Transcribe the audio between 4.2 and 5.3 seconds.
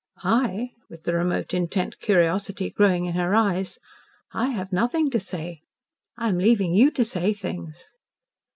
"I have nothing to